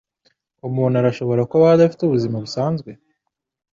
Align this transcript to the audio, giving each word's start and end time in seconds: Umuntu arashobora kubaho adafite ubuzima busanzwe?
Umuntu 0.67 0.95
arashobora 1.01 1.47
kubaho 1.51 1.73
adafite 1.75 2.01
ubuzima 2.03 2.35
busanzwe? 2.43 2.91